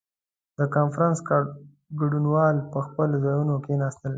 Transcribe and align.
•د 0.57 0.59
کنفرانس 0.75 1.19
ګډونوال 1.99 2.55
پر 2.71 2.81
خپلو 2.87 3.15
ځایونو 3.25 3.53
کښېناستل. 3.63 4.09